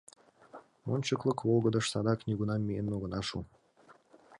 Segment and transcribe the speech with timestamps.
[0.93, 3.39] Ончыклык волгыдыш садак нигунам миен огына шу.